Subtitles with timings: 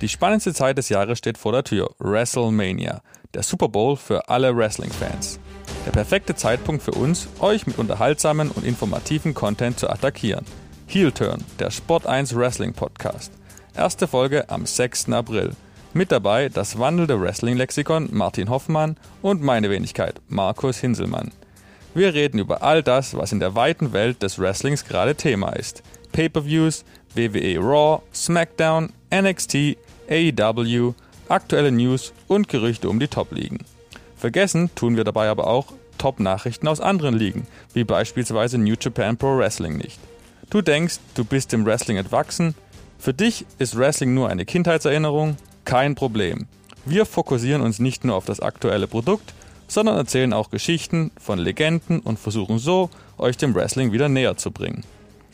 [0.00, 1.90] Die spannendste Zeit des Jahres steht vor der Tür.
[1.98, 3.02] WrestleMania.
[3.34, 5.40] Der Super Bowl für alle Wrestling-Fans.
[5.86, 10.44] Der perfekte Zeitpunkt für uns, euch mit unterhaltsamen und informativen Content zu attackieren.
[10.86, 13.32] Heel Turn, der Sport 1 Wrestling Podcast.
[13.76, 15.10] Erste Folge am 6.
[15.10, 15.50] April.
[15.94, 21.32] Mit dabei das wandelnde Wrestling-Lexikon Martin Hoffmann und meine Wenigkeit Markus Hinselmann.
[21.94, 25.82] Wir reden über all das, was in der weiten Welt des Wrestlings gerade Thema ist.
[26.12, 26.84] Pay-per-Views,
[27.16, 29.76] WWE Raw, SmackDown, NXT,
[30.08, 30.94] AEW,
[31.28, 33.58] aktuelle News und Gerüchte um die Top-Ligen.
[34.16, 39.36] Vergessen tun wir dabei aber auch Top-Nachrichten aus anderen Ligen, wie beispielsweise New Japan Pro
[39.36, 39.98] Wrestling nicht.
[40.50, 42.54] Du denkst, du bist dem Wrestling entwachsen?
[42.98, 45.36] Für dich ist Wrestling nur eine Kindheitserinnerung?
[45.64, 46.46] Kein Problem.
[46.84, 49.34] Wir fokussieren uns nicht nur auf das aktuelle Produkt,
[49.66, 54.50] sondern erzählen auch Geschichten von Legenden und versuchen so, euch dem Wrestling wieder näher zu
[54.50, 54.84] bringen.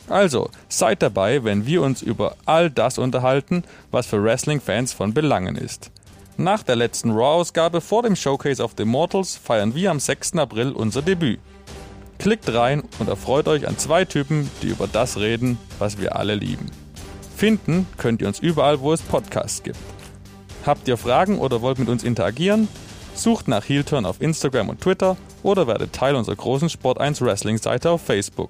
[0.09, 5.55] Also, seid dabei, wenn wir uns über all das unterhalten, was für Wrestling-Fans von Belangen
[5.55, 5.91] ist.
[6.37, 10.35] Nach der letzten Raw-Ausgabe vor dem Showcase of the Immortals feiern wir am 6.
[10.35, 11.39] April unser Debüt.
[12.19, 16.35] Klickt rein und erfreut euch an zwei Typen, die über das reden, was wir alle
[16.35, 16.69] lieben.
[17.35, 19.79] Finden könnt ihr uns überall, wo es Podcasts gibt.
[20.65, 22.67] Habt ihr Fragen oder wollt mit uns interagieren?
[23.13, 27.57] Sucht nach Heelturn auf Instagram und Twitter oder werdet Teil unserer großen Sport 1 Wrestling
[27.57, 28.49] Seite auf Facebook.